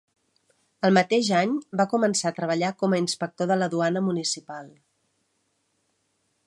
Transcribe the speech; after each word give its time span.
El 0.87 0.95
mateix 0.97 1.27
any 1.39 1.53
va 1.81 1.85
començar 1.91 2.31
a 2.31 2.37
treballar 2.39 2.73
com 2.81 2.97
a 2.97 3.01
inspector 3.03 3.51
de 3.51 3.61
la 3.63 3.69
duana 3.75 4.05
municipal. 4.09 4.75